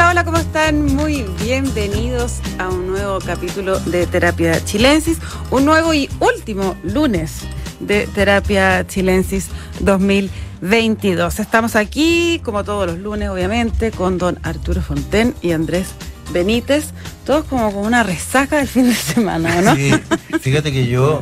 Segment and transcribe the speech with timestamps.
[0.00, 0.96] Hola, hola, ¿cómo están?
[0.96, 5.18] Muy bienvenidos a un nuevo capítulo de Terapia Chilensis,
[5.50, 7.42] un nuevo y último lunes
[7.80, 9.48] de Terapia Chilensis
[9.80, 11.38] 2022.
[11.38, 15.88] Estamos aquí, como todos los lunes, obviamente, con don Arturo Fonten y Andrés
[16.32, 16.92] Benítez,
[17.26, 19.76] todos como con una resaca del fin de semana, ¿no?
[19.76, 19.92] Sí,
[20.40, 21.20] fíjate que yo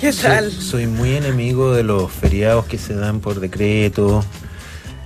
[0.00, 0.52] ¿Qué tal?
[0.52, 4.24] soy, soy muy enemigo de los feriados que se dan por decreto.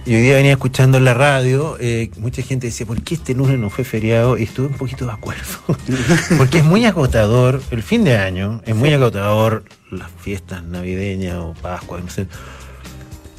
[0.07, 3.33] Y hoy día venía escuchando en la radio, eh, mucha gente decía, ¿por qué este
[3.35, 4.37] lunes no fue feriado?
[4.37, 5.43] Y estuve un poquito de acuerdo.
[6.37, 11.55] Porque es muy agotador, el fin de año, es muy agotador las fiestas navideñas o
[11.55, 12.27] Pascua, no sé.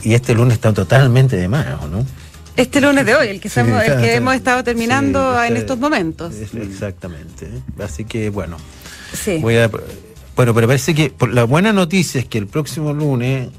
[0.02, 2.04] Y este lunes está totalmente de más, ¿o ¿no?
[2.56, 5.58] Este lunes de hoy, el que, Sí, estamos- el que hemos estado terminando sí, en
[5.58, 6.34] estos momentos.
[6.34, 7.48] es- Exactamente.
[7.80, 8.58] Así que, bueno,
[9.14, 9.38] Sí.
[9.40, 9.68] Voy a-
[10.36, 13.50] bueno, pero parece que por- la buena noticia es que el próximo lunes,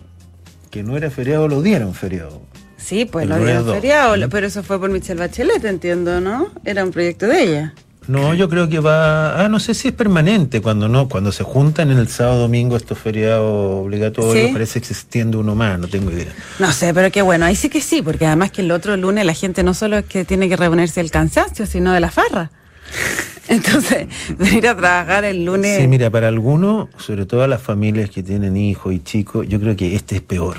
[0.70, 2.42] que no era feriado, lo dieron feriado.
[2.86, 3.74] Sí, pues lo dos.
[3.74, 6.46] feriado, pero eso fue por Michelle Bachelet, entiendo, ¿no?
[6.64, 7.74] Era un proyecto de ella.
[8.06, 9.44] No, yo creo que va.
[9.44, 12.76] Ah, no sé si es permanente cuando no, cuando se juntan en el sábado domingo
[12.76, 14.52] estos feriados obligatorios, Sí.
[14.52, 16.32] parece que se extiende uno más, no tengo idea.
[16.60, 19.26] No sé, pero qué bueno, ahí sí que sí, porque además que el otro lunes
[19.26, 22.52] la gente no solo es que tiene que reponerse del cansancio, sino de la farra.
[23.48, 24.06] Entonces,
[24.38, 25.76] venir a trabajar el lunes.
[25.80, 29.58] Sí, mira, para algunos, sobre todo a las familias que tienen hijos y chicos, yo
[29.58, 30.58] creo que este es peor.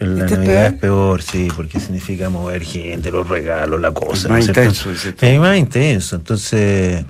[0.00, 0.74] La ¿Este es Navidad peor?
[0.74, 4.28] es peor, sí, porque significa mover gente, los regalos, la cosa.
[4.28, 4.60] más ¿no es cierto?
[4.62, 5.26] intenso, tú.
[5.26, 7.04] Es más intenso, entonces...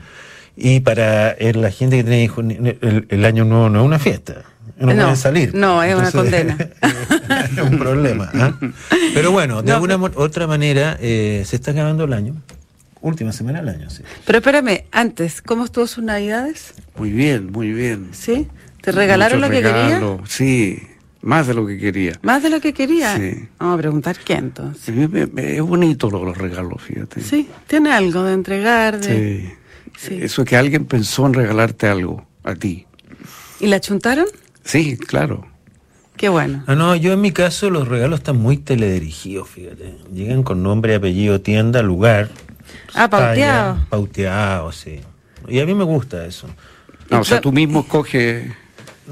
[0.56, 3.98] Y para eh, la gente que tiene hijos, el, el año nuevo no es una
[3.98, 4.42] fiesta.
[4.78, 5.54] No, No, pueden salir.
[5.54, 6.56] no, es una condena.
[7.56, 8.30] es un problema.
[8.34, 8.54] ¿ah?
[9.14, 12.36] Pero bueno, de No, alguna mo- otra manera, eh, se está acabando el año.
[13.00, 14.02] Última semana del año, sí.
[14.24, 16.74] Pero espérame, antes, ¿cómo estuvo sus navidades?
[16.96, 18.08] Muy bien, muy bien.
[18.12, 18.46] ¿Sí?
[18.80, 20.02] ¿Te regalaron Muchos lo que querías?
[20.28, 20.82] Sí,
[21.24, 22.12] más de lo que quería.
[22.22, 23.16] ¿Más de lo que quería?
[23.16, 23.48] Sí.
[23.58, 24.94] Vamos a preguntar qué entonces.
[25.36, 27.20] Es bonito lo- los regalos, fíjate.
[27.20, 29.40] Sí, tiene algo de entregar, de...
[29.42, 29.54] Sí.
[29.96, 30.18] Sí.
[30.22, 32.86] Eso es que alguien pensó en regalarte algo a ti.
[33.60, 34.26] ¿Y la chuntaron?
[34.64, 35.46] Sí, claro.
[36.16, 36.64] Qué bueno.
[36.66, 39.94] Ah, no, yo en mi caso los regalos están muy teledirigidos, fíjate.
[40.12, 42.30] Llegan con nombre, apellido, tienda, lugar.
[42.94, 43.74] Ah, pauteado.
[43.74, 45.00] talla, Pauteado, sí.
[45.48, 46.48] Y a mí me gusta eso.
[47.10, 48.50] No, o sea, tú mismo escoges.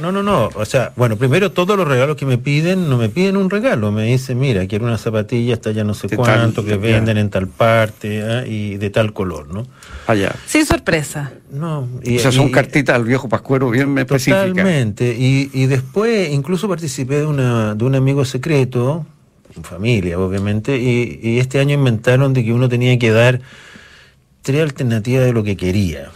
[0.01, 0.49] No, no, no.
[0.55, 3.93] O sea, bueno, primero todos los regalos que me piden, no me piden un regalo.
[3.93, 6.77] Me dicen, mira, quiero una zapatilla, hasta ya no sé De cuánto, tal- que ya.
[6.97, 9.67] venden en tal parte ah, y de tal color, ¿no?
[10.07, 10.35] Allá.
[10.47, 11.33] Sin sorpresa.
[11.51, 11.87] No.
[12.03, 14.49] Y, o sea, son y- cartitas al viejo pascuero bien específicas.
[14.49, 15.15] Totalmente.
[15.19, 19.05] Y, y después incluso participé de, una, de un amigo secreto,
[19.55, 23.41] en familia obviamente, y, y este año inventaron de que uno tenía que dar
[24.41, 26.09] tres alternativas de lo que quería.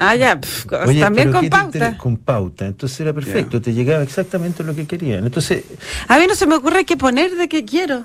[0.00, 0.40] Ah, ya,
[0.86, 1.98] Oye, también con ¿qué te pauta.
[1.98, 2.66] Con pauta.
[2.66, 5.24] Entonces era perfecto, te llegaba exactamente lo que querían.
[5.26, 5.64] Entonces,
[6.06, 8.04] A mí no se me ocurre qué poner de qué quiero.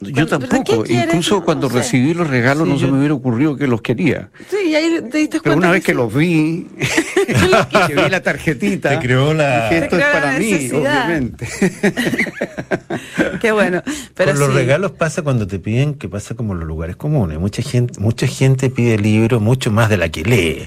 [0.00, 0.84] Yo ¿Pero tampoco.
[0.88, 1.76] Incluso No cuando sé.
[1.76, 4.30] recibí los regalos Sí, no se me hubiera ocurrido que los quería.
[4.50, 5.96] Sí, y ahí te diste Pero una vez que sí.
[5.96, 6.66] los vi,
[7.86, 11.48] que vi la tarjetita, Te creó la- dije, esto Te es para mí, obviamente.
[13.40, 13.82] Qué bueno.
[14.14, 17.38] Pero con los regalos pasa cuando te piden que pasa como en los lugares comunes.
[17.38, 20.64] Mucha gente, mucha gente pide libros mucho más de la que lee.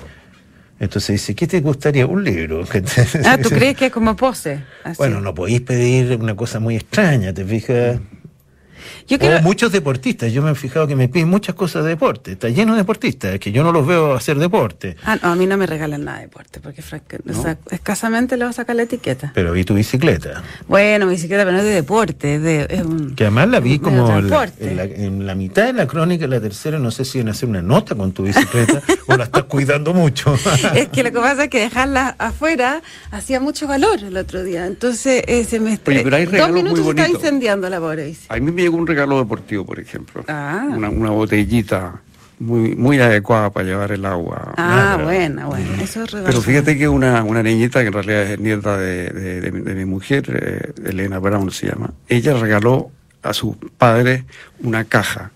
[0.79, 2.05] Entonces dice, ¿qué te gustaría?
[2.05, 2.63] Un libro.
[3.25, 4.63] Ah, ¿tú crees que es como pose?
[4.83, 4.97] Así.
[4.97, 7.99] Bueno, no podéis pedir una cosa muy extraña, ¿te fijas?
[9.07, 9.37] Yo quiero...
[9.37, 12.49] O muchos deportistas, yo me he fijado que me piden muchas cosas de deporte, está
[12.49, 14.95] lleno de deportistas, que yo no los veo hacer deporte.
[15.03, 18.35] Ah, no, a mí no me regalan nada de deporte, porque franca- o sea, escasamente
[18.37, 19.31] le voy a sacar la etiqueta.
[19.35, 22.67] Pero vi tu bicicleta, Bueno, bicicleta, pero no es de deporte, es de...
[22.69, 24.69] es un- que además la vi como en la, transporte.
[24.71, 27.29] en la- en la mitad de la crónica, en la tercera, no sé si a
[27.29, 30.35] hacer una nota con tu bicicleta o la estás cuidando mucho.
[30.75, 34.65] Es que lo que pasa es que dejarla afuera hacía mucho calor el otro día.
[34.65, 38.07] Entonces, eh, se me Oye, pero hay dos minutos muy se está incendiando la pobre
[38.07, 38.25] bici.
[38.29, 40.23] A mí me llegó un regalo deportivo, por ejemplo.
[40.27, 40.67] Ah.
[40.69, 42.01] Una, una botellita
[42.39, 44.53] muy, muy adecuada para llevar el agua.
[44.57, 45.81] Ah, buena, buena.
[45.81, 46.27] Eso es regalo.
[46.29, 49.61] Pero fíjate que una, una niñita, que en realidad es nieta de, de- de mi-
[49.61, 52.91] de mi mujer, eh, Elena Brown se llama, ella regaló
[53.23, 54.25] a su padre
[54.61, 55.31] una caja.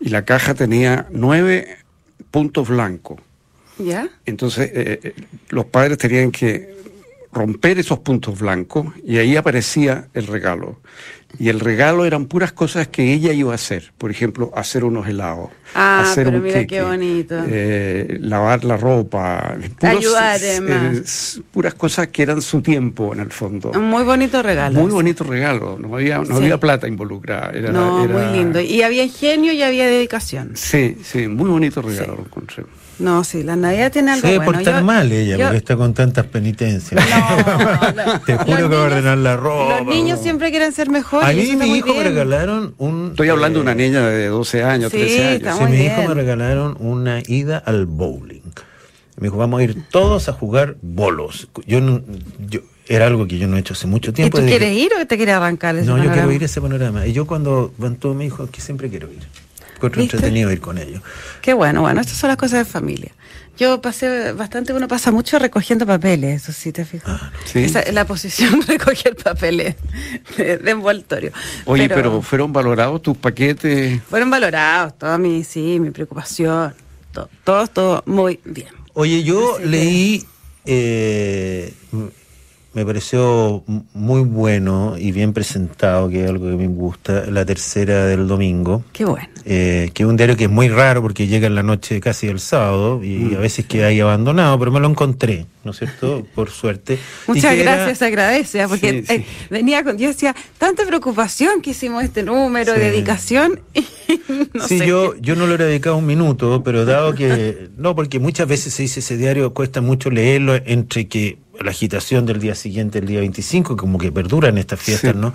[0.00, 1.78] Y la caja tenía nueve
[2.30, 3.20] puntos blancos.
[3.78, 4.08] ¿Ya?
[4.26, 5.14] Entonces, eh, eh,
[5.50, 6.74] los padres tenían que
[7.34, 10.80] romper esos puntos blancos y ahí aparecía el regalo.
[11.36, 13.92] Y el regalo eran puras cosas que ella iba a hacer.
[13.98, 15.50] Por ejemplo, hacer unos helados.
[15.74, 17.34] Ah, hacer pero un mira queque, qué bonito.
[17.48, 19.56] eh, lavar la ropa.
[19.80, 20.96] puros, Ayudar, eh, además.
[20.98, 23.72] s- puras cosas que eran su tiempo, en el fondo.
[23.74, 24.78] Un muy bonito regalo.
[24.80, 25.76] Muy bonito regalo.
[25.80, 26.32] No había, no Sí.
[26.34, 27.50] había plata involucrada.
[27.52, 28.60] Era, No, era- muy lindo.
[28.60, 30.52] Y había ingenio y había dedicación.
[30.54, 32.62] Sí, sí, muy bonito regalo lo encontré.
[32.98, 34.52] No, sí, la Navidad tiene algo Se debe bueno.
[34.60, 37.04] portar Yo- mal ella, yo- porque está con tantas penitencias.
[37.08, 38.20] No, no.
[38.26, 39.80] Te juro que va a ordenar la ropa.
[39.80, 41.28] Los niños siempre quieren ser mejores.
[41.28, 43.08] A y mí mi hijo me regalaron un...
[43.10, 45.58] Estoy hablando de una eh, niña de 12 años, Sí, 13 años.
[45.58, 48.42] Sí, mi hijo me regalaron una ida al bowling.
[49.16, 51.48] Me dijo, vamos a ir todos a jugar bolos.
[51.66, 52.02] Yo, no-
[52.48, 54.38] yo era algo que yo no he hecho hace mucho ¿Y tiempo.
[54.38, 56.60] tú desde quieres ir o te quieres arrancar ese No, yo quiero ir a ese
[56.60, 57.06] panorama.
[57.06, 59.20] Y yo cuando van todos me dijo que siempre quiero ir.
[59.86, 60.16] Encuentro ¿Viste?
[60.16, 61.02] entretenido ir con ellos.
[61.42, 63.12] Qué bueno, bueno, estas son las cosas de familia.
[63.56, 67.20] Yo pasé bastante, uno pasa mucho recogiendo papeles, eso sí, te fijas.
[67.22, 67.60] Ah, Sí.
[67.64, 69.76] Esa es la posición, recoger papeles
[70.36, 71.30] de, de envoltorio.
[71.66, 74.02] Oye, pero, fueron valorados tus paquetes.
[74.10, 76.74] Fueron valorados, toda mi, sí, mi preocupación,
[77.12, 78.68] todo, todo, todo muy bien.
[78.94, 80.24] Oye, yo Así que- leí,
[80.66, 81.72] eh,
[82.74, 83.62] me pareció
[83.94, 88.82] muy bueno y bien presentado, que es algo que me gusta, la tercera del domingo.
[88.92, 89.28] Qué bueno.
[89.46, 92.26] eh, que es un diario que es muy raro porque llega en la noche casi
[92.26, 93.36] del sábado y Mm.
[93.36, 96.26] a veces queda ahí abandonado, pero me lo encontré, ¿no es cierto?
[96.34, 96.98] Por suerte.
[97.28, 98.66] Muchas era- gracias, se agradece, ¿eh?
[98.68, 99.12] porque Sí, sí.
[99.14, 102.80] eh, venía con, yo decía, tanta preocupación que hicimos este número, Sí.
[102.80, 103.84] dedicación, y
[104.54, 107.68] no sí, sé yo, yo no le hubiera dedicado un minuto, pero dado que.
[107.76, 112.26] No, porque muchas veces se dice ese diario, cuesta mucho leerlo entre que la agitación
[112.26, 115.18] del día siguiente, el día 25, como que perduran estas fiestas, Sí.
[115.18, 115.32] ¿no?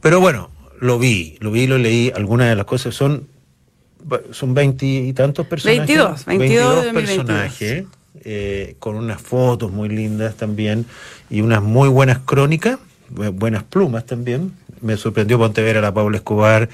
[0.00, 0.50] Pero bueno,
[0.80, 2.12] lo vi, lo vi, lo leí.
[2.14, 3.26] Algunas de las cosas son.
[4.30, 5.78] Son veintitantos personajes.
[5.86, 7.16] 22, 22 de 2022.
[7.26, 7.84] personajes,
[8.22, 10.86] eh, con unas fotos muy lindas también
[11.28, 12.78] y unas muy buenas crónicas,
[13.12, 14.52] bu- buenas plumas también.
[14.80, 16.68] Me sorprendió ponte ver a la Paula Escobar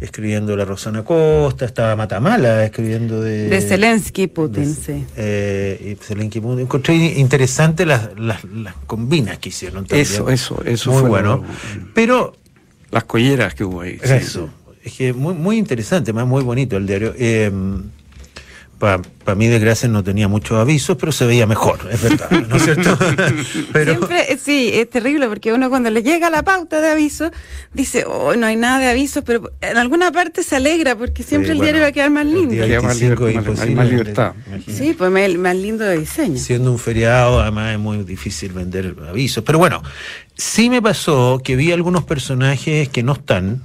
[0.00, 3.48] escribiendo la Rosana Costa, estaba Matamala escribiendo de...
[3.48, 5.06] De Zelensky, Putin, de- sí.
[5.16, 6.60] eh, y Zelensky Putin.
[6.60, 10.02] Encontré interesante las, las, las combinas que hicieron también.
[10.02, 11.36] Eso, eso, eso Muy fue bueno.
[11.36, 12.36] lo- Pero
[12.90, 13.98] Las colleras que hubo ahí.
[14.02, 14.12] sí.
[14.12, 14.50] eso.
[14.84, 17.12] Es que muy, muy interesante, más muy bonito el diario.
[18.78, 19.00] Para
[19.36, 22.98] mi desgracia no tenía muchos avisos, pero se veía mejor, es verdad, ¿no es cierto?
[23.72, 27.30] pero Siempre, eh, sí, es terrible porque uno cuando le llega la pauta de aviso
[27.72, 31.46] dice, oh, no hay nada de avisos, pero en alguna parte se alegra porque siempre
[31.48, 32.50] Sí, el bueno, diario va a quedar más el lindo.
[32.54, 34.32] día Queda más 25 liber- más- imposible hay más vender, libertad.
[34.46, 34.84] imagínate.
[34.84, 36.38] Sí, pues más, más lindo de diseño.
[36.38, 39.42] Siendo un feriado, además es muy difícil vender avisos.
[39.42, 39.82] Pero bueno,
[40.36, 43.62] sí me pasó que vi algunos personajes que no están,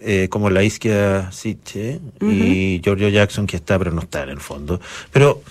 [0.00, 4.40] eh, como la Isquia Sitche y Giorgio Jackson, que está, pero no está en el
[4.40, 4.80] fondo.
[5.12, 5.42] Pero,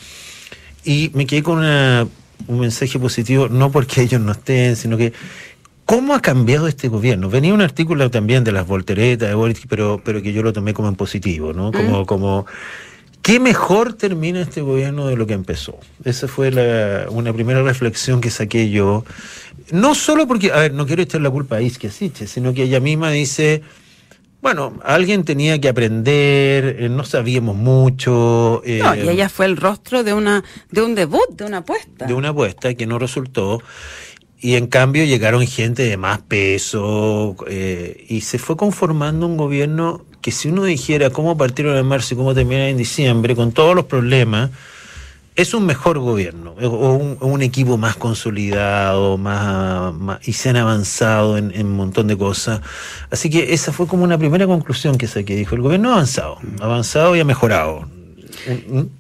[0.83, 2.07] y me quedé con una-
[2.47, 5.13] un mensaje positivo, no porque ellos no estén, sino que.
[5.85, 7.29] ¿Cómo ha cambiado este gobierno?
[7.29, 10.73] Venía un artículo también de las volteretas, de Boric, pero, pero que yo lo tomé
[10.73, 11.71] como en positivo, ¿no?
[11.71, 12.45] Como, como
[13.21, 15.77] ¿Qué mejor termina este gobierno de lo que empezó?
[16.05, 19.03] Esa fue la- una primera reflexión que saqué yo.
[19.71, 22.63] No solo porque, a ver, no quiero echar la culpa a Isquia Siche, sino que
[22.63, 23.63] ella misma dice,
[24.41, 28.61] bueno, alguien tenía que aprender, eh, no sabíamos mucho.
[28.65, 32.05] eh, No, y ella fue el rostro de una de un debut, de una apuesta.
[32.05, 33.61] de una apuesta que no resultó.
[34.39, 40.05] Y en cambio llegaron gente de más peso eh, y se fue conformando un gobierno
[40.21, 43.75] que si uno dijera cómo partieron en marzo y cómo terminan en diciembre, con todos
[43.75, 44.51] los problemas,
[45.37, 51.37] es un mejor gobierno, o un, equipo más consolidado, más, más- y se han avanzado
[51.37, 52.61] en, en un montón de cosas.
[53.11, 55.35] Así que esa fue como una primera conclusión que saqué.
[55.35, 57.87] Dijo, el gobierno ha avanzado, ha avanzado y ha mejorado.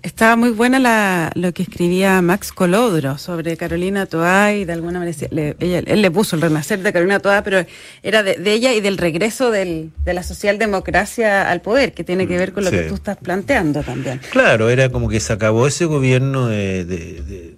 [0.03, 4.99] Estaba muy buena la, lo que escribía Max Colodro sobre Carolina Toá y de alguna
[4.99, 7.65] manera le- ella- él le puso el renacer de Carolina Toá, pero
[8.03, 12.27] era de, de ella y del regreso del- de la socialdemocracia al poder, que tiene
[12.27, 12.77] que ver con lo Sí.
[12.77, 14.19] que tú estás planteando también.
[14.31, 17.55] Claro, era como que se acabó ese gobierno de, de-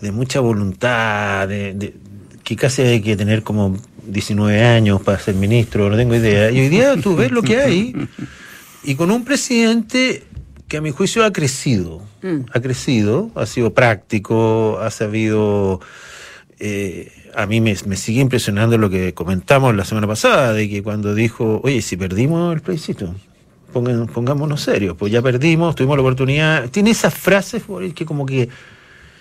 [0.00, 1.94] de- mucha voluntad, de, de-
[2.44, 6.48] que casi hay que tener como 19 años para ser ministro, no tengo idea.
[6.52, 7.92] Y hoy día tú ves lo que hay,
[8.84, 10.22] y con un presidente
[10.68, 12.40] que a mi juicio ha crecido, Mm.
[12.52, 15.80] ha crecido, ha sido práctico, ha sabido...
[16.58, 20.82] eh, a mí me, me sigue impresionando lo que comentamos la semana pasada, de que
[20.82, 23.14] cuando dijo, oye, si perdimos el plebiscito,
[23.74, 26.70] pongan- pongámonos serios, pues ya perdimos, tuvimos la oportunidad.
[26.70, 27.62] Tiene esas frases
[27.94, 28.48] que como que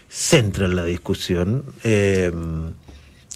[0.09, 1.63] centran la discusión.
[1.83, 2.31] eh,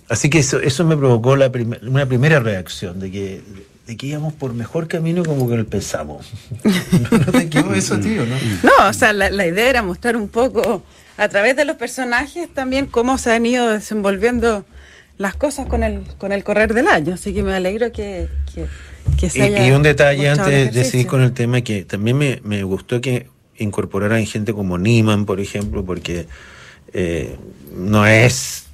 [0.08, 3.42] así que eso, eso me provocó la prim- una primera reacción, de que,
[3.90, 6.28] de que íbamos por mejor camino como que lo pensamos.
[6.64, 8.24] ¿No, no te quedó eso, tío?
[8.24, 8.36] ¿no?
[8.62, 10.84] No, o sea, la, la idea era mostrar un poco
[11.18, 14.64] a través de los personajes también cómo se han ido desenvolviendo
[15.18, 17.16] las cosas con el, con el correr del año.
[17.16, 18.68] Así que me alegro que, que,
[19.20, 22.16] que se Y, haya y un detalle antes de seguir con el tema que también
[22.16, 23.26] me, me gustó que
[23.58, 26.28] incorporaran gente como Niman, por ejemplo, porque
[26.94, 27.38] eh,
[27.76, 28.68] no es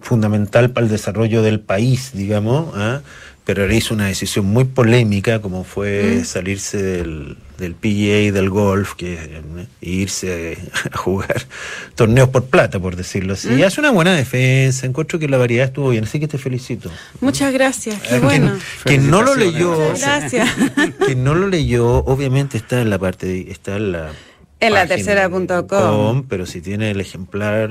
[0.00, 3.02] fundamental para el desarrollo del país, digamos, ¿ah?
[3.44, 6.24] Pero él hizo una decisión muy polémica como fue mm.
[6.24, 9.40] salirse del, del PGA del golf que
[9.80, 10.58] e irse
[10.92, 11.42] a jugar
[11.96, 13.52] torneos por plata por decirlo así.
[13.52, 16.90] Y hace una buena defensa encuentro que la variedad estuvo bien así que te felicito.
[17.20, 18.56] Muchas gracias qué bueno.
[18.84, 19.76] quien, no lo leyó.
[19.98, 20.48] Gracias.
[21.06, 24.10] Quien no lo leyó obviamente está en la parte está en la
[24.60, 27.70] en la tercera.com pero si tiene el ejemplar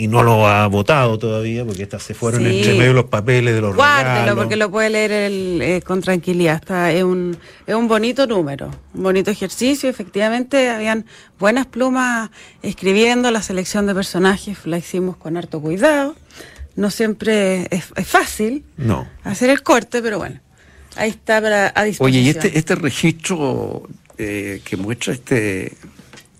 [0.00, 3.60] y no lo ha votado todavía porque estas se fueron entre medio los papeles de
[3.60, 6.54] los Guárdelo porque lo puede leer eh, con tranquilidad.
[6.54, 9.90] Está, es, un, es un bonito número, un bonito ejercicio.
[9.90, 11.04] Efectivamente, habían
[11.38, 12.30] buenas plumas
[12.62, 13.30] escribiendo.
[13.30, 16.16] La selección de personajes la hicimos con harto cuidado.
[16.76, 19.06] No siempre es, fácil no.
[19.22, 20.40] hacer el corte, pero bueno,
[20.96, 22.06] ahí está para, a disposición.
[22.06, 23.82] Oye, y este, este registro
[24.16, 25.74] eh, que muestra este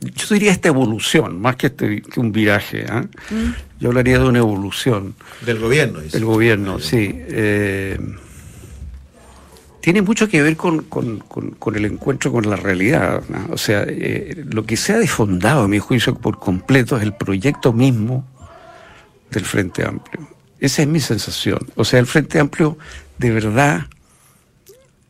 [0.00, 2.86] yo diría esta evolución, más que, este, que un viraje.
[2.88, 3.02] ¿ah?
[3.30, 3.52] Mm.
[3.80, 5.14] Yo hablaría de una evolución.
[5.44, 7.10] Del gobierno, Del gobierno, sí.
[7.12, 7.98] Eh,
[9.80, 10.86] tiene mucho que ver con,
[11.74, 13.22] el encuentro con la realidad.
[13.50, 17.14] O sea, eh, lo que se ha desfondado, a mi juicio, por completo es el
[17.14, 18.26] proyecto mismo
[19.30, 20.28] del Frente Amplio.
[20.58, 21.60] Esa es mi sensación.
[21.76, 22.76] O sea, el Frente Amplio,
[23.18, 23.86] de verdad,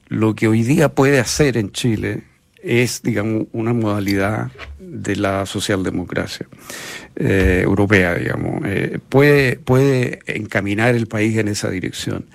[0.08, 2.29] lo que hoy día puede hacer en Chile
[2.62, 6.46] es, digamos, una modalidad de la socialdemocracia
[7.16, 8.62] eh, europea, digamos.
[8.66, 12.26] Eh, puede, puede encaminar el país en esa dirección.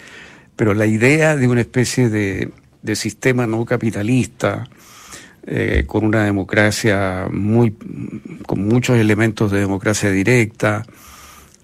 [0.55, 2.51] Pero la idea de una especie de,
[2.95, 4.67] sistema no capitalista,
[5.47, 7.75] eh, con una democracia muy,
[8.45, 10.85] con muchos elementos de democracia directa,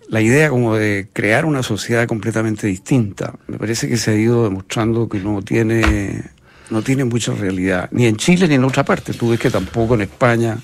[0.09, 4.43] la idea como de crear una sociedad completamente distinta, me parece que se ha ido
[4.43, 6.23] demostrando que no tiene
[6.71, 9.13] no tiene mucha realidad, ni en Chile ni en otra parte.
[9.13, 10.57] Tú ves que tampoco en España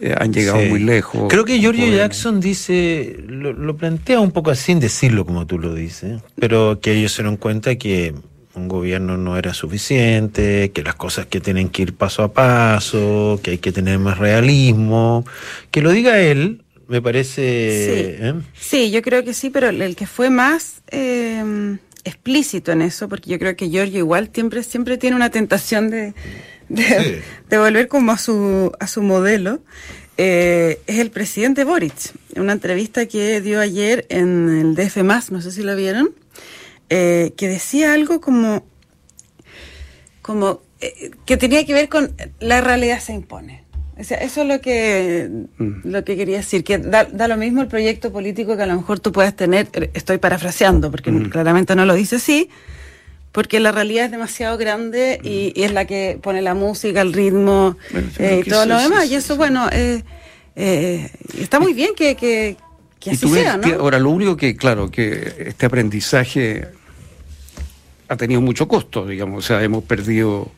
[0.00, 1.28] eh, han llegado muy lejos.
[1.30, 5.74] Creo que Giorgio Jackson dice, lo, plantea un poco así, sin decirlo como tú lo
[5.74, 8.14] dices, pero que ellos se dieron cuenta que
[8.54, 13.40] un gobierno no era suficiente, que las cosas que tienen que ir paso a paso,
[13.42, 15.24] que hay que tener más realismo.
[15.70, 17.40] Que lo diga él, me parece...
[17.40, 18.34] Sí, ¿eh?
[18.54, 20.82] sí yo creo que sí, pero el que fue más...
[20.90, 25.90] Eh explícito en eso, porque yo creo que Giorgio igual siempre, siempre tiene una tentación
[25.90, 26.14] de,
[26.68, 29.60] de, volver como a su, a su modelo.
[30.18, 32.12] Eh, es el presidente Boric.
[32.34, 34.98] En una entrevista que dio ayer en el DF,
[35.30, 36.10] no sé si lo vieron,
[36.90, 38.66] eh, que decía algo como,
[40.20, 43.61] como eh, que tenía que ver con la realidad se impone
[43.96, 45.72] eso es lo que, mm.
[45.84, 49.00] lo que quería decir, que da, lo mismo el proyecto político que a lo mejor
[49.00, 51.28] tú puedas tener, estoy parafraseando, porque mm.
[51.28, 52.48] claramente no lo dice así,
[53.32, 55.64] porque la realidad es demasiado grande y, mm.
[55.64, 57.76] es la que pone la música, el ritmo
[58.18, 59.10] eh, y todo lo demás.
[59.10, 60.02] y eso, bueno, eh,
[60.56, 62.56] eh, está muy bien que, que,
[63.10, 63.74] así sea, ¿no?
[63.74, 66.66] ahora, lo único que, claro, que este aprendizaje
[68.08, 70.50] ha tenido mucho costo, digamos, o sea, hemos perdido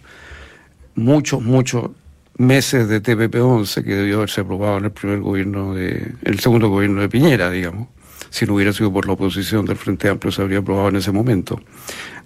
[0.95, 1.95] mucho, mucho
[2.37, 7.01] meses de TPP-11 que debió haberse aprobado en el primer gobierno de, el segundo gobierno
[7.01, 7.89] de Piñera, digamos.
[8.31, 11.13] Si no hubiera sido por la oposición del Frente Amplio, se habría aprobado en ese
[11.13, 11.61] momento.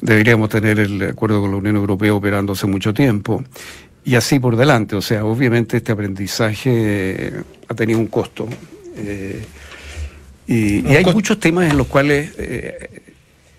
[0.00, 3.44] Deberíamos tener el acuerdo con la Unión Europea operando hace mucho tiempo.
[4.04, 4.96] Y así por delante.
[4.96, 7.32] O sea, obviamente este aprendizaje
[7.68, 8.48] ha tenido un costo.
[8.96, 9.44] Eh,
[10.46, 13.07] y, hay muchos temas en los cuales, eh,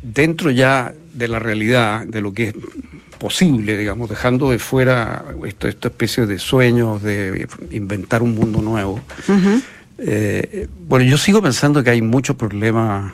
[0.02, 2.56] dentro ya de la realidad, de lo que es
[3.18, 9.02] posible, digamos, dejando de fuera esta, esta especie de sueños de inventar un mundo nuevo.
[9.98, 13.12] Eh, bueno, yo sigo pensando que hay muchos problemas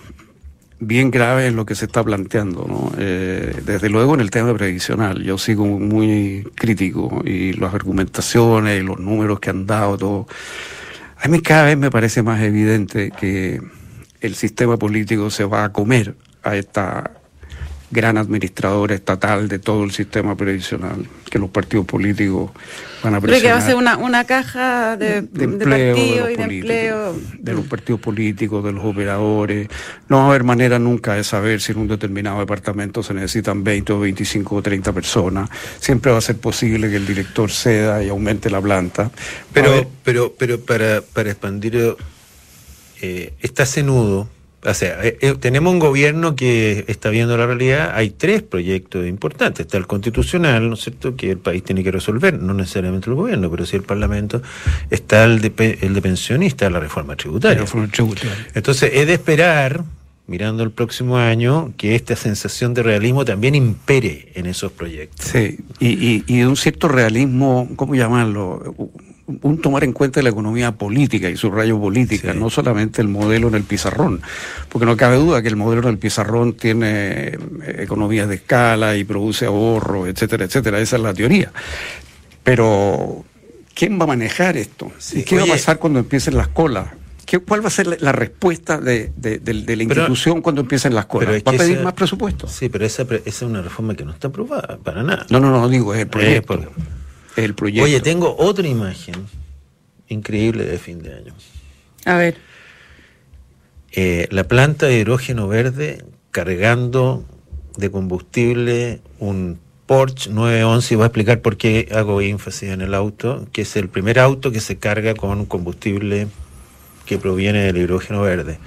[0.80, 2.92] bien graves en lo que se está planteando, ¿no?
[3.00, 8.84] Eh, desde luego en el tema previsional, yo sigo muy crítico y las argumentaciones y
[8.84, 10.28] los números que han dado, todo.
[11.18, 13.62] A mí cada vez me parece más evidente que
[14.22, 16.16] el sistema político se va a comer
[16.46, 17.12] a esta
[17.92, 22.52] gran administrador estatal de todo el sistema previsional, que los partidos políticos
[23.04, 23.40] van a presionar.
[23.40, 27.16] Creo que va a ser una, una caja de, empleo, y de empleo.
[27.40, 29.70] De los partidos políticos, de los operadores.
[30.10, 33.64] No va a haber manera nunca de saber si en un determinado departamento se necesitan
[33.64, 35.50] 20 o 25 o 30 personas.
[35.80, 39.12] Siempre va a ser posible que el director ceda y aumente la planta.
[39.54, 41.96] Pero, pero, pero para, para expandir,
[43.02, 44.28] eh, está cenudo
[44.66, 47.92] o sea, eh, eh, tenemos un gobierno que está viendo la realidad.
[47.94, 49.66] Hay tres proyectos importantes.
[49.66, 53.16] Está el constitucional, ¿no es cierto?, que el país tiene que resolver, no necesariamente el
[53.16, 54.42] gobierno, pero sí el Parlamento.
[54.90, 57.64] Está el de, el de pensionistas, la reforma tributaria.
[58.56, 59.84] Entonces, es de esperar,
[60.28, 65.28] mirando el próximo año, que esta sensación de realismo también impere en esos proyectos.
[65.28, 68.76] Sí, y, y, y un cierto realismo, ¿cómo llamarlo?
[69.42, 72.40] Un tomar en cuenta la economía política y su rayo política, Sí.
[72.40, 74.22] no solamente el modelo en el pizarrón,
[74.70, 77.38] porque no cabe duda que el modelo en el pizarrón tiene eh,
[77.80, 81.52] economías de escala y produce ahorro, etcétera, etcétera, esa es la teoría.
[82.44, 83.26] Pero,
[83.74, 84.92] ¿quién va a manejar esto?
[85.00, 85.20] Sí.
[85.20, 86.88] ¿Y qué va a pasar cuando empiecen las colas?
[87.26, 90.42] ¿Qué, ¿Cuál va a ser la, la respuesta de, de- de- de la Pero- institución
[90.44, 91.42] cuando empiecen las colas?
[91.48, 92.48] ¿Va a pedir esa- más presupuesto?
[92.48, 95.26] Sí, pero esa, esa es una reforma que no está aprobada para nada.
[95.32, 96.54] No, no, no, digo, es el proyecto.
[96.54, 96.72] Eh, por-
[97.36, 97.84] Es el proyecto.
[97.86, 99.16] Oye, tengo otra imagen
[100.08, 101.34] increíble de fin de año.
[102.06, 102.38] A ver.
[103.92, 107.26] Eh, la planta de hidrógeno verde cargando
[107.78, 112.94] de combustible un Porsche 911 y voy a explicar por qué hago énfasis en el
[112.96, 116.28] auto, que es el primer auto que se carga con combustible
[117.06, 118.58] que proviene del hidrógeno verde.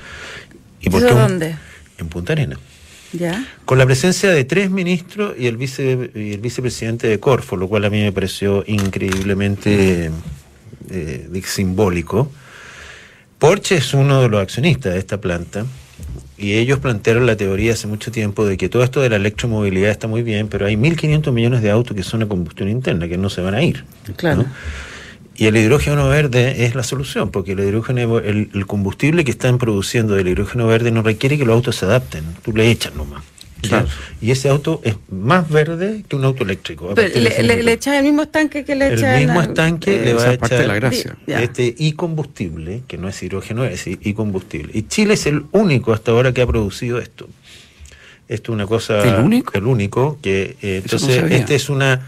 [0.81, 1.57] ¿Y por ¿Eso qué un- dónde?
[1.99, 2.59] En Punta Arenas.
[3.13, 3.47] ¿Ya?
[3.65, 7.69] Con la presencia de tres ministros y el, vice, y el vicepresidente de Corfo, lo
[7.69, 10.11] cual a mí me pareció increíblemente
[10.91, 12.31] eh, simbólico.
[13.39, 15.65] Porsche es uno de los accionistas de esta planta
[16.37, 19.91] y ellos plantearon la teoría hace mucho tiempo de que todo esto de la electromovilidad
[19.91, 23.19] está muy bien, pero hay 1.500 millones de autos que son a combustión interna, que
[23.19, 23.85] no se van a ir.
[24.17, 24.43] Claro.
[24.43, 24.49] ¿no?
[25.39, 29.57] Y el hidrógeno verde es la solución, porque el hidrógeno, el, el combustible que están
[29.59, 33.23] produciendo del hidrógeno verde no requiere que los autos se adapten, tú le echas nomás.
[33.61, 33.87] Claro.
[34.21, 36.93] Y ese auto es más verde que un auto eléctrico.
[36.95, 40.15] Pero le, echas el mismo estanque que le el echan mismo a- estanque eh, le
[40.15, 41.17] va esa a es parte de echar la gracia.
[41.27, 44.71] Este y combustible, que no es hidrógeno, es y combustible.
[44.75, 47.29] Y Chile es el único hasta ahora que ha producido esto.
[48.29, 49.03] Esto es una cosa.
[49.03, 49.57] ¿El único?
[49.57, 51.37] El único que eh, no entonces sabía.
[51.39, 52.07] este es una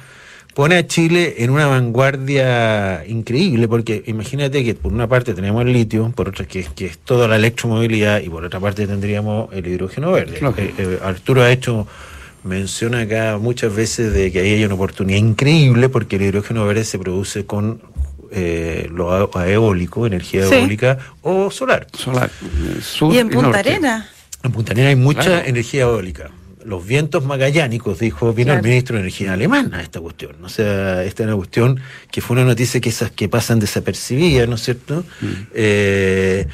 [0.55, 5.73] pone a Chile en una vanguardia increíble porque imagínate que por una parte tenemos el
[5.73, 9.67] litio, por otra que, que es toda la electromovilidad y por otra parte tendríamos el
[9.67, 10.39] hidrógeno verde.
[10.39, 10.55] Claro.
[10.59, 11.87] Eh, eh, Arturo ha hecho
[12.43, 16.85] menciona acá muchas veces de que ahí hay una oportunidad increíble porque el hidrógeno verde
[16.85, 17.83] se produce con
[18.33, 20.55] eh, lo a- a eólico, energía Sí.
[20.55, 21.87] eólica o solar.
[21.93, 23.59] Solar, eh, sur Y en Punta.
[23.59, 24.07] Arenas.
[24.45, 25.47] En Punta Arenas hay mucha Claro.
[25.47, 26.31] energía eólica.
[26.65, 28.61] Los vientos magallánicos, dijo, vino Claro.
[28.61, 30.37] el ministro de Energía alemán a esta cuestión.
[30.45, 34.49] O sea, esta es una cuestión que fue una noticia que esas que pasan desapercibidas,
[34.49, 35.05] ¿no es cierto?
[35.55, 36.47] Eh,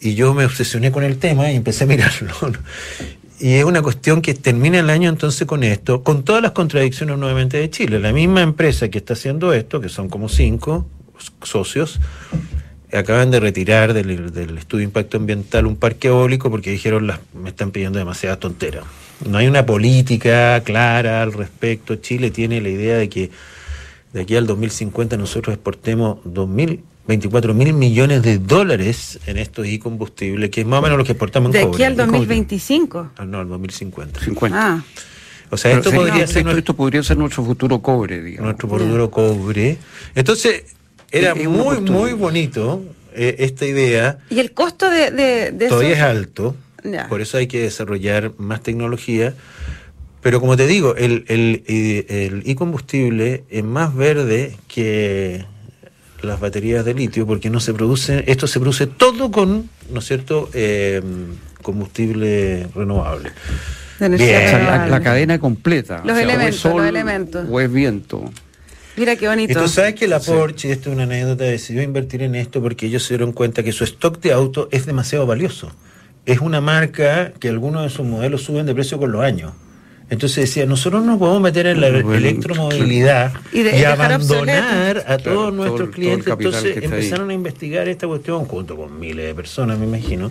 [0.00, 2.32] y yo me obsesioné con el tema y empecé a mirarlo.
[3.40, 7.16] Y es una cuestión que termina el año entonces con esto, con todas las contradicciones
[7.18, 8.00] nuevamente de Chile.
[8.00, 10.88] La misma empresa que está haciendo esto, que son como cinco
[11.44, 12.00] socios,
[12.92, 17.20] acaban de retirar del, del estudio de impacto ambiental un parque eólico porque dijeron las
[17.32, 18.82] me están pidiendo demasiadas tonteras.
[19.26, 21.96] No hay una política clara al respecto.
[21.96, 23.30] Chile tiene la idea de que
[24.12, 29.78] de aquí al 2050 nosotros exportemos 2.000, 24 mil millones de dólares en estos y
[29.78, 31.84] combustibles, que es más o menos lo que exportamos De en aquí cobre.
[31.86, 32.18] al en cobre.
[32.18, 33.10] 2025.
[33.16, 34.20] Ah, no, al 2050.
[34.20, 34.56] 50.
[34.58, 34.82] Ah,
[35.50, 38.54] O sea, esto sería- podría esto, ser nuestro, esto podría ser nuestro futuro cobre, digamos.
[38.60, 39.78] nuestro duro cobre.
[40.14, 40.64] Entonces,
[41.10, 42.82] era Es- es una muy, muy bonito
[43.14, 44.18] eh, esta idea.
[44.30, 46.54] y el costo de, de, de Todavía es alto,
[47.08, 49.34] Por eso hay que desarrollar más tecnología.
[50.22, 55.44] Pero como te digo, el, el, eh, el e-combustible es más verde que
[56.22, 60.06] las baterías de litio porque no se produce, esto se produce todo con, ¿no es
[60.06, 61.00] cierto?, Eh,
[61.62, 63.30] combustible renovable.
[64.00, 64.14] Bien.
[64.14, 66.02] O sea, la, cadena completa.
[66.04, 67.46] Los o sea, o elementos, sol, los elementos.
[67.50, 68.30] O es viento.
[68.96, 69.60] Mira qué Y bonito.
[69.60, 73.02] tú sabes que la Porsche, esto es una anécdota, decidió invertir en esto porque ellos
[73.04, 75.70] se dieron cuenta que su stock de autos es demasiado valioso.
[76.28, 79.52] Es una marca que algunos de sus modelos suben de precio con los años.
[80.10, 85.04] Entonces decía, nosotros nos podemos meter en la Bueno, electromovilidad Y y, de- dejar abandonar
[85.06, 86.26] a todos todo nuestros todo clientes.
[86.26, 86.84] Entonces está ahí.
[86.84, 90.30] empezaron a investigar esta cuestión junto con miles de personas, me imagino.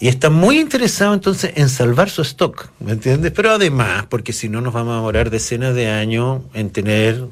[0.00, 3.32] Y están muy interesados entonces en salvar su stock, ¿me entiendes?
[3.32, 7.24] Pero además, porque si no nos vamos a demorar decenas de años en tener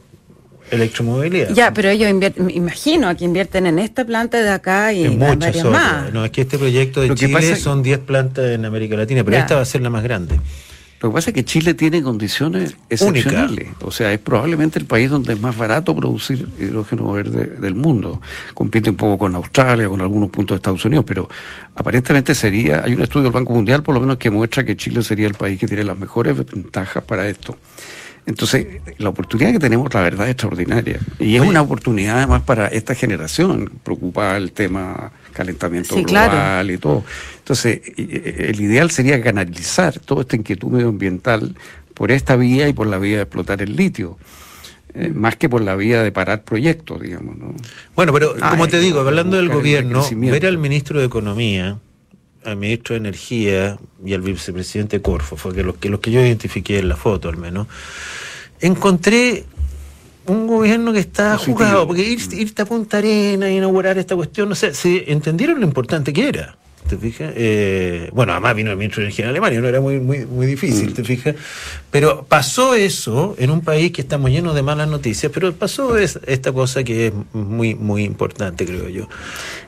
[0.71, 1.51] electromovilidad.
[1.55, 5.19] Ya, pero ellos invierten, me imagino que invierten en esta planta de acá y en
[5.19, 5.83] muchas varias otras.
[5.83, 6.13] más.
[6.13, 8.97] No, es que este proyecto de Lo que Chile pasa son 10 plantas en América
[8.97, 9.41] Latina, pero Ya.
[9.43, 10.39] esta va a ser la más grande.
[11.01, 13.69] Lo que pasa es que Chile tiene condiciones excepcionales.
[13.83, 18.21] O sea, es probablemente el país donde es más barato producir hidrógeno verde del mundo.
[18.53, 21.29] Compite un poco con Australia, con algunos puntos de Estados Unidos, pero
[21.77, 25.05] aparentemente sería, hay un estudio del Banco Mundial por lo menos que muestra que Chile
[25.05, 27.57] sería el país que tiene las mejores ventajas para esto.
[28.29, 28.67] Entonces,
[28.99, 31.01] la oportunidad que tenemos, la verdad, es extraordinaria.
[31.19, 31.49] Y es Oye.
[31.49, 36.71] una oportunidad además para esta generación, preocupada el tema calentamiento Sí, global claro.
[36.73, 37.05] y todo.
[37.39, 41.57] Entonces, el ideal sería canalizar toda esta inquietud medioambiental
[41.95, 44.19] por esta vía y por la vía de explotar el litio,
[44.93, 47.35] eh, más que por la vía de parar proyectos, digamos.
[47.39, 47.55] ¿no?
[47.97, 51.79] Bueno, pero como te digo, hablando del gobierno, ver al ministro de Economía,
[52.49, 56.21] al ministro de Energía y al vicepresidente Corfo, fue que los que, los que yo
[56.21, 57.67] identifiqué en la foto al menos,
[58.61, 59.45] encontré
[60.27, 64.49] un gobierno que está jugado, porque ir, irte a Punta Arena a inaugurar esta cuestión,
[64.49, 66.57] no sé, si entendieron lo importante que era.
[66.89, 67.33] ¿Te fijas?
[67.37, 70.47] Eh, bueno, además vino el ministro de Energía de Alemania, no era muy, muy, muy
[70.47, 71.35] difícil, ¿te fijas?
[71.91, 76.21] Pero pasó eso en un país que estamos llenos de malas noticias, pero pasó es,
[76.27, 79.09] esta cosa que es muy, muy importante, creo yo.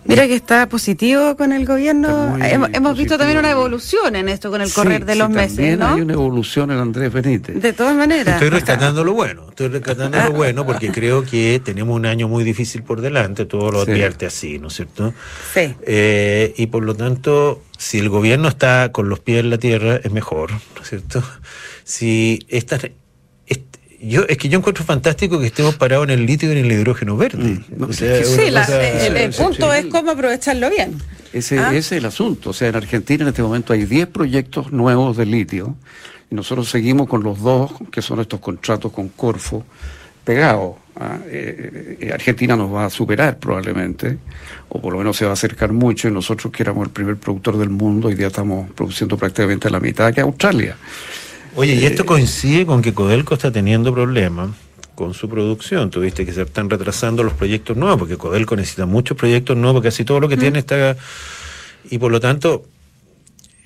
[0.04, 2.36] Mira que está positivo con el gobierno.
[2.42, 5.78] Hemos, hemos visto también una evolución en esto con el correr de los meses, también
[5.78, 5.94] ¿no?
[5.94, 7.60] Hay una evolución en Andrés Benítez.
[7.60, 8.34] De todas maneras.
[8.34, 12.44] Estoy rescatando lo bueno, estoy rescatando lo bueno porque creo que tenemos un año muy
[12.44, 15.14] difícil por delante, todo lo advierte así, ¿no es cierto?
[15.54, 15.74] Sí.
[15.82, 19.96] Eh, y por lo tanto, si el gobierno está con los pies en la tierra,
[19.96, 21.22] es mejor, ¿no es cierto?
[21.84, 22.82] Si estas
[24.00, 26.72] yo es que yo encuentro fantástico que estemos parados en el litio y en el
[26.72, 27.60] hidrógeno verde.
[27.68, 30.96] Mm, sí, el, punto es cómo aprovecharlo bien.
[31.32, 31.68] Ese, ¿Ah?
[31.68, 32.50] ese, es el asunto.
[32.50, 35.76] O sea, en Argentina en este momento hay 10 proyectos nuevos de litio
[36.30, 39.64] y nosotros seguimos con los dos, que son estos contratos con Corfo,
[40.24, 40.76] pegados.
[40.96, 41.18] ¿ah?
[41.26, 44.18] Eh, eh, Argentina nos va a superar probablemente,
[44.68, 47.16] o por lo menos se va a acercar mucho, y nosotros que éramos el primer
[47.16, 50.76] productor del mundo, hoy día estamos produciendo prácticamente la mitad que Australia.
[51.56, 54.50] Oye, y esto coincide con que Codelco está teniendo problemas
[54.94, 55.90] con su producción.
[55.90, 59.88] Tuviste que se están retrasando los proyectos nuevos, porque Codelco necesita muchos proyectos nuevos, porque
[59.88, 60.40] casi todo lo que mm.
[60.40, 60.96] tiene está...
[61.90, 62.66] Y por lo tanto,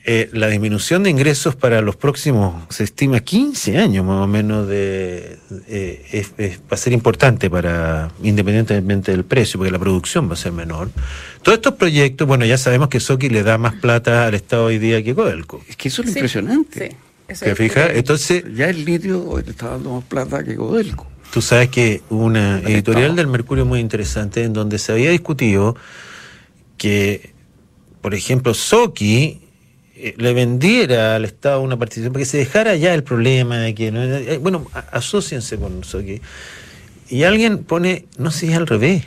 [0.06, 4.68] eh, la disminución de ingresos para los próximos, se estima 15 años más o menos,
[4.68, 10.36] de, eh, va a ser importante para, independientemente del precio, porque la producción va a
[10.36, 10.90] ser menor.
[11.42, 14.78] Todos estos proyectos, bueno, ya sabemos que Soki le da más plata al Estado hoy
[14.78, 15.62] día que Codelco.
[15.68, 16.90] Es que eso es impresionante.
[16.90, 16.96] Sí.
[17.26, 17.90] ¿Te fijas?
[17.94, 18.44] Entonces.
[18.54, 21.06] Ya el litio le está dando más plata que Codelco.
[21.32, 25.74] Tú sabes que una editorial del Mercurio muy interesante en donde se había discutido
[26.76, 27.32] que,
[28.02, 29.40] por ejemplo, Soki
[29.96, 33.88] eh, le vendiera al Estado una participación, porque se dejara ya el problema de que.
[33.88, 36.20] Eh, bueno, asociense con Soki.
[37.08, 39.04] Y alguien pone, no sé, es al revés.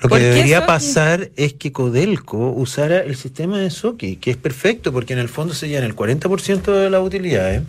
[0.00, 4.92] Lo que debería pasar es que Codelco usara el sistema de Soki, que es perfecto,
[4.92, 7.62] porque en el fondo se llevan el 40% de las utilidades.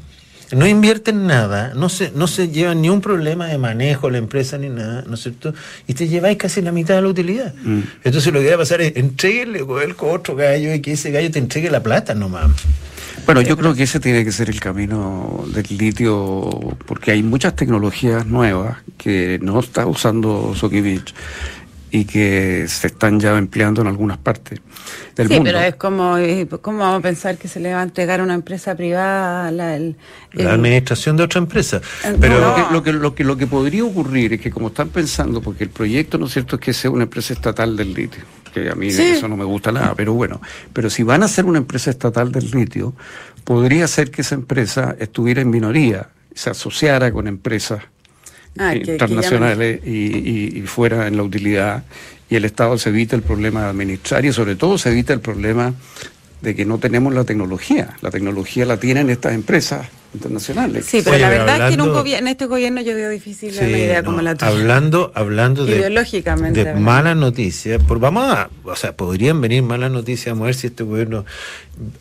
[0.52, 4.58] No invierten nada, no se, no se llevan ni un problema de manejo la empresa
[4.58, 5.54] ni nada, ¿no es cierto?
[5.88, 7.54] Y te lleváis casi la mitad de la utilidad.
[7.64, 7.82] Mm.
[8.04, 11.38] Entonces lo que debería pasar es entreguele Codelco otro gallo y que ese gallo te
[11.38, 12.50] entregue la plata nomás.
[13.26, 16.50] Bueno, yo creo que ese tiene que ser el camino del litio,
[16.88, 21.14] porque hay muchas tecnologías nuevas que no está usando Sokivich
[21.92, 24.60] y que se están ya empleando en algunas partes
[25.16, 25.50] del sí, mundo.
[25.50, 28.24] pero es como, eh, ¿cómo vamos a pensar que se le va a entregar a
[28.24, 29.80] una empresa privada la,
[30.34, 31.82] la administración de otra empresa?
[32.06, 34.68] Eh, pero lo, que, lo, que, lo, que, lo que podría ocurrir es que como
[34.68, 37.94] están pensando, porque el proyecto, ¿no es cierto?, es que sea una empresa estatal del
[37.94, 38.24] litio,
[38.54, 40.42] que a mí eso no me gusta nada, pero bueno,
[40.74, 42.94] pero si van a ser una empresa estatal del litio,
[43.44, 47.84] podría ser que esa empresa estuviera en minoría, se asociara con empresas
[48.58, 51.84] ah, internacionales y, fuera en la utilidad
[52.30, 55.20] y el Estado se evita el problema de administrar y sobre todo se evita el
[55.20, 55.74] problema
[56.42, 57.98] de que no tenemos la tecnología.
[58.02, 60.86] La tecnología la tienen estas empresas internacionales.
[60.86, 63.70] Sí, pero la verdad es que en, un en este gobierno yo veo difícil una
[63.70, 64.52] idea como la tuya.
[64.52, 69.92] Hablando, hablando de, Ideológicamente, de malas noticias, por, vamos a, o sea, podrían venir malas
[69.92, 71.26] noticias, a ver si este gobierno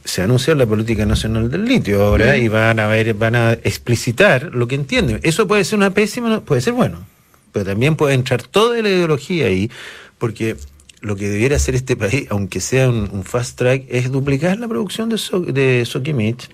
[0.05, 4.55] se anuncia la política nacional del litio ahora y van a ver, van a explicitar
[4.55, 5.21] lo que entienden.
[5.23, 7.07] Eso puede ser una pésima, puede ser bueno,
[7.53, 9.71] pero también puede entrar toda la ideología ahí,
[10.17, 10.57] porque
[11.01, 15.09] lo que debiera hacer este país, aunque sea un, fast track, es duplicar la producción
[15.09, 16.51] de, so, de Sokimich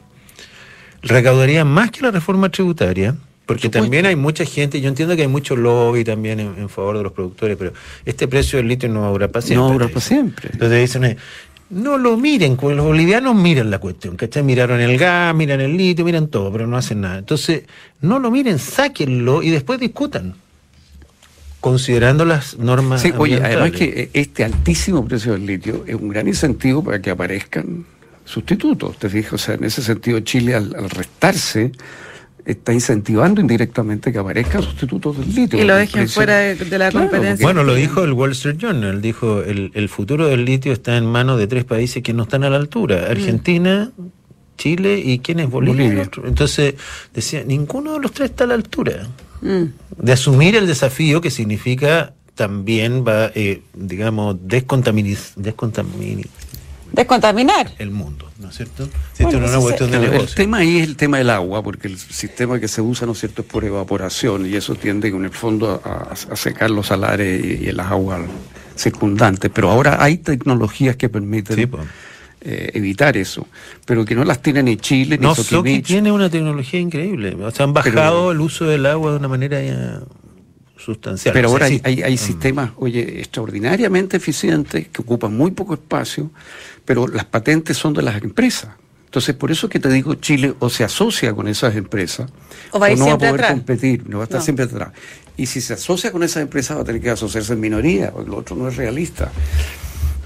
[1.05, 3.15] recaudaría más que la reforma tributaria,
[3.47, 7.03] porque también hay mucha gente, yo entiendo que hay mucho lobby también en, favor de
[7.03, 7.73] los productores, pero
[8.05, 9.57] este precio del litio no va a durar para siempre.
[9.57, 10.51] No va a durar para siempre.
[10.53, 11.19] Entonces dicen,
[11.71, 14.43] no lo miren, los bolivianos miran la cuestión, ¿cachai?
[14.43, 17.19] Miraron el gas, miran el litio, miran todo, pero no hacen nada.
[17.19, 17.65] Entonces,
[18.01, 20.35] no lo miren, sáquenlo y después discutan
[21.65, 23.01] considerando las normas.
[23.01, 27.11] Sí, oye, además que este altísimo precio del litio es un gran incentivo para que
[27.11, 27.87] aparezcan
[28.25, 31.73] sustitutos, te fijas, o sea, en ese sentido Chile al, restarse
[32.45, 35.59] está incentivando indirectamente que aparezcan sustitutos del litio.
[35.59, 37.47] Y lo dejen fuera de, la competencia.
[37.47, 41.07] Bueno, lo dijo el Wall Street Journal, dijo el, el futuro del litio está en
[41.07, 43.11] manos de tres países que no están a la altura, mm.
[43.11, 43.93] Argentina,
[44.59, 46.09] Chile y quién es Bolivia.
[46.25, 46.75] Entonces
[47.15, 49.09] decía, ninguno de los tres está a la altura
[49.41, 49.65] mm.
[50.03, 56.27] de asumir el desafío que significa también va, eh, digamos, descontaminar, descontaminar
[56.95, 58.89] descontaminar el mundo, ¿no es cierto?
[59.19, 63.13] el tema ahí es el tema del agua, porque el sistema que se usa, ¿no
[63.13, 67.45] es cierto?, es por evaporación y eso tiende con el fondo a, secar los salares
[67.45, 68.21] y, las aguas
[68.77, 69.51] circundantes.
[69.55, 71.71] Pero ahora hay tecnologías que permiten
[72.41, 73.47] eh, evitar eso,
[73.87, 77.35] pero que no las tienen ni Chile ni No, Soki tiene una tecnología increíble.
[77.43, 79.61] O sea, han bajado el uso del agua de una manera
[80.77, 81.33] sustancial.
[81.33, 81.81] Pero O sea, ahora hay, sí.
[81.85, 82.19] hay- hay Mm.
[82.19, 86.31] sistemas, oye, extraordinariamente eficientes que ocupan muy poco espacio,
[86.85, 88.71] pero las patentes son de las empresas.
[89.07, 92.31] Entonces, por eso que te digo, Chile o se asocia con esas empresas,
[92.73, 93.51] O va no va a poder atrás.
[93.53, 94.45] competir, no va a estar No.
[94.45, 94.89] siempre atrás.
[95.37, 98.31] Y si se asocia con esas empresas, va a tener que asociarse en minoría, porque
[98.31, 99.31] lo otro no es realista.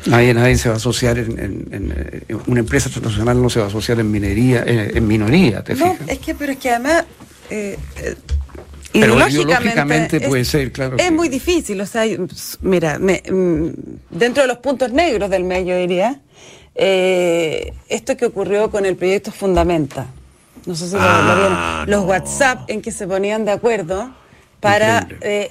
[0.07, 1.94] Nadie, nadie se va a asociar en, en- en,
[2.29, 5.75] eh, una empresa transnacional no se va a asociar en minería, en, en minoría, ¿te
[5.75, 6.09] No, fijas?
[6.09, 7.05] es que, pero es que además.
[7.51, 7.79] eh,
[9.01, 12.05] Pero ideológicamente es- puede ser, claro Es que- muy difícil, o sea,
[12.61, 13.69] mira, me- mm,
[14.11, 16.21] dentro de los puntos negros del medio diría,
[16.75, 20.07] eh, esto que ocurrió con el proyecto Fundamenta.
[20.67, 21.91] No sé si lo- lo, Ah, vieron.
[21.91, 22.07] Los no.
[22.11, 24.13] WhatsApp en que se ponían de acuerdo
[24.61, 25.49] para, eh,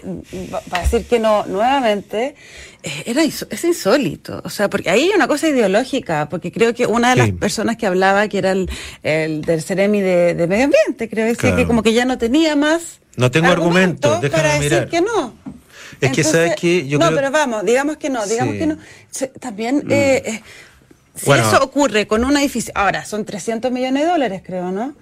[0.51, 2.35] pa- para decir que no, nuevamente,
[2.83, 4.41] eh, era es insólito.
[4.43, 7.31] O sea, porque ahí hay una cosa ideológica, porque creo que una de Sí.
[7.31, 8.69] las personas que hablaba, que era el,
[9.03, 11.55] el del Ceremi de, de Medio Ambiente, creo decía Claro.
[11.57, 12.99] que como que ya no tenía más.
[13.17, 14.89] No tengo argumentos, déjame para decir mirar.
[14.89, 15.33] que no.
[15.99, 16.87] Es que, ¿sabes qué?
[16.87, 18.59] Yo no, creo- pero vamos, digamos que no, digamos Sí.
[18.59, 18.77] que no.
[19.39, 20.41] También, eh, eh,
[21.15, 21.47] si Bueno.
[21.47, 24.93] eso ocurre con un edificio, ahora son 300 millones de dólares, creo, ¿no?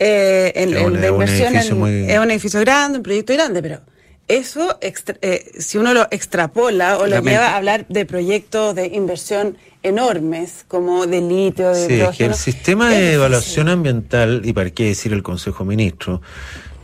[0.00, 3.02] Eh, en, Es un- de es un inversión en- muy- es un edificio grande, un
[3.04, 3.80] proyecto grande, pero
[4.26, 8.86] eso, extra- eh, si uno lo extrapola o lo lleva a hablar de proyectos de
[8.88, 14.52] inversión enormes, como de litio, de Sí, es que el sistema de evaluación ambiental, y
[14.52, 16.20] para qué decir el Consejo Ministro,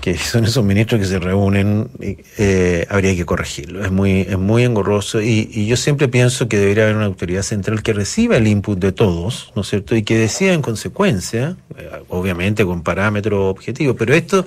[0.01, 3.85] que son esos ministros que se reúnen, eh, habría que corregirlo.
[3.85, 7.43] Es muy, es muy engorroso y, y yo siempre pienso que debería haber una autoridad
[7.43, 9.97] central que reciba el input de todos, ¿no es cierto?
[9.97, 13.97] Y que decida en consecuencia, eh, obviamente con parámetros objetivos.
[13.99, 14.47] Pero esto,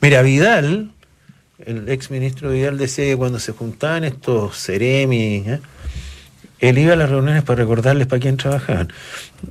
[0.00, 0.90] mira, Vidal,
[1.64, 5.60] el ex ministro Vidal decía que cuando se juntaban estos Ceremi, ¿eh?
[6.60, 8.92] Él iba a las reuniones para recordarles para quién trabajaban.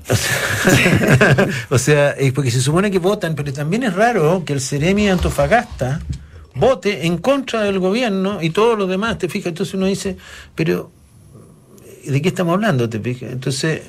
[0.10, 4.54] O sea, o sea, es porque se supone que votan, pero también es raro que
[4.54, 6.00] el Ceremi de Antofagasta
[6.56, 9.48] vote en contra del gobierno y todos los demás, ¿te fijas?
[9.48, 10.18] Entonces uno dice,
[10.56, 10.92] pero
[12.06, 12.90] ¿de qué estamos hablando?
[12.90, 13.32] ¿Te fijas?
[13.32, 13.82] Entonces,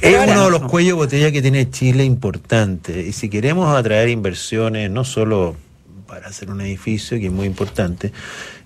[0.00, 3.06] es ahora- uno de los cuellos de botella que tiene Chile importante.
[3.06, 5.56] Y si queremos atraer inversiones, no solo
[6.10, 8.12] para hacer un edificio, que es muy importante,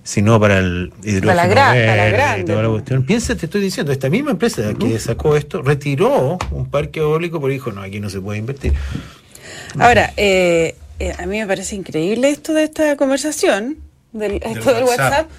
[0.03, 3.05] sino para el hidrógeno Para la gra- para la verde y grande, toda la cuestión.
[3.05, 7.53] Piensa, te estoy diciendo, esta misma empresa que sacó esto retiró un parque eólico porque
[7.53, 8.73] dijo, no, aquí no se puede invertir.
[9.79, 13.77] Ahora, eh, eh, a mí me parece increíble esto de esta conversación,
[14.13, 15.27] del, esto del WhatsApp.
[15.29, 15.31] WhatsApp,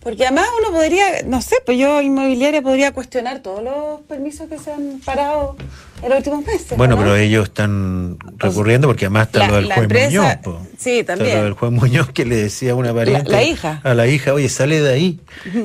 [0.00, 4.58] porque además uno podría, no sé, pues yo inmobiliaria podría cuestionar todos los permisos que
[4.58, 5.56] se han parado
[6.02, 6.76] en los últimos meses.
[6.76, 7.00] Bueno, ¿no?
[7.02, 10.36] pero ellos están recurriendo porque además está La- lo del la juez empresa- Muñoz.
[10.42, 10.66] po.
[10.78, 11.38] sí, Está también.
[11.38, 13.30] lo del juez Muñoz que le decía a una pariente.
[13.30, 13.80] la hija.
[13.84, 15.20] A la hija, oye, sale de ahí.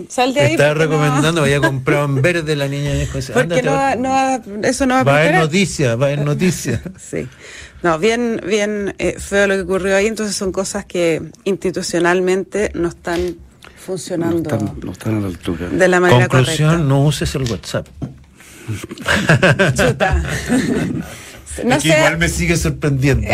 [0.10, 3.64] Sal de ahí no- recomendando, había comprado en verde la niña y dijo, Porque "Ándate,
[3.64, 6.26] no va, no va- eso no va a va a haber noticias, va a haber
[6.26, 6.82] noticias.
[6.98, 7.28] Sí.
[7.84, 12.88] No, bien, bien eh, feo lo que ocurrió ahí, entonces son cosas que institucionalmente no
[12.90, 13.36] están No
[13.78, 15.70] funcionando están, no están a la altura.
[15.70, 17.88] de la manera Conclusión, no uses el WhatsApp.
[19.76, 20.24] Chuta.
[21.64, 23.28] no Es que sé, igual me sigue sorprendiendo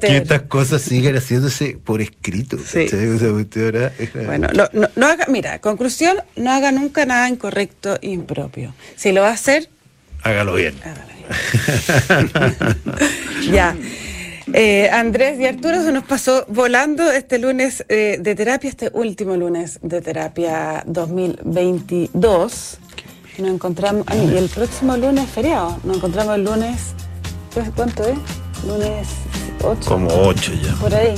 [0.00, 2.56] que estas cosas siguen haciéndose por escrito.
[2.58, 2.88] Sí.
[2.88, 2.98] sea,
[4.26, 8.74] Bueno, lo- no, no haga, mira, conclusión, no haga nunca nada incorrecto e impropio.
[8.96, 9.68] Si lo va a hacer,
[10.22, 10.74] hágalo bien.
[10.82, 11.18] hágalo bien.
[13.52, 13.76] ya.
[14.54, 19.36] Eh, Andrés y Arturo se nos pasó volando este lunes eh, de terapia, este último
[19.36, 22.78] lunes de terapia 2022.
[23.38, 26.80] Nos encontramos, ah, y el próximo lunes es feriado, nos encontramos el lunes,
[27.54, 28.18] ¿qué- ¿cuánto es?
[28.66, 29.06] Lunes
[29.62, 29.80] 8.
[29.88, 30.74] Como ocho ya.
[30.74, 31.14] Por ahí.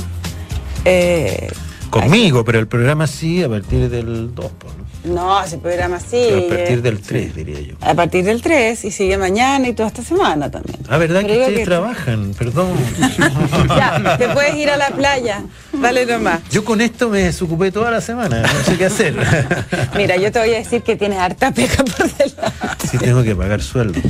[0.85, 1.48] Eh,
[1.88, 4.85] Conmigo, pero el programa sí a partir del 2, po, ¿no?
[5.04, 6.28] No, ese programa sí.
[6.30, 7.74] Pero a partir del 3, diría yo.
[7.80, 10.78] A partir del 3 y sigue mañana y toda esta semana también.
[10.88, 12.34] Ah, ¿verdad Pero que ustedes trabajan?
[12.38, 12.72] Perdón.
[13.68, 15.42] Ya, te puedes ir a la playa.
[15.72, 16.40] Dale nomás.
[16.50, 19.14] Yo con esto me desocupé toda la semana, no sé qué hacer.
[19.96, 22.88] Mira, yo te voy a decir que tienes harta pega por delante.
[22.90, 24.00] Sí tengo que pagar sueldo.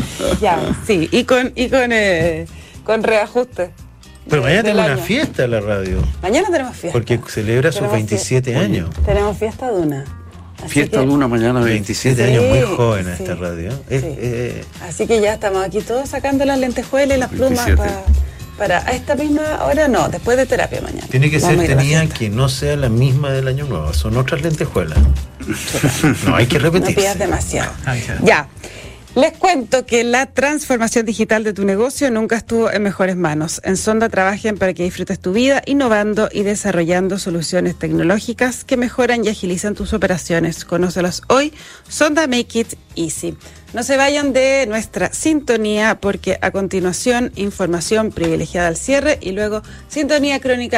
[0.40, 2.46] Ya, sí, y con, y con, eh,
[2.84, 3.70] con reajuste.
[4.28, 6.92] Pero mañana tengo una fiesta en la radio, Mañana tenemos fiesta.
[6.98, 8.64] porque celebra sus Tenemos 27 fiesta.
[8.64, 8.90] años.
[9.04, 10.04] Tenemos fiesta de una.
[10.62, 13.70] Así Fiesta que- de una mañana 27 27 años, muy joven a sí, esta radio.
[13.88, 14.08] Es- sí.
[14.18, 17.76] eh, Así que ya estamos aquí todos sacando las lentejuelas y las plumas 27.
[17.82, 18.02] pa-
[18.58, 21.06] para a esta misma hora, no, después de terapia mañana.
[21.10, 24.42] tiene que Vamos ser tenía que no sea la misma del año nuevo, son otras
[24.42, 24.98] lentejuelas.
[26.26, 26.94] No hay que No repetir.
[26.96, 27.72] pidas demasiado.
[27.86, 28.46] Ah, ya.
[29.16, 33.60] Les cuento que la transformación digital de tu negocio nunca estuvo en mejores manos.
[33.64, 39.24] En Sonda trabajan para que disfrutes tu vida innovando y desarrollando soluciones tecnológicas que mejoran
[39.24, 40.64] y agilizan tus operaciones.
[40.64, 41.52] Conócelos hoy.
[41.88, 43.36] Sonda Make It Easy.
[43.72, 49.62] No se vayan de nuestra sintonía porque a continuación información privilegiada al cierre y luego
[49.88, 50.60] sintonía crónica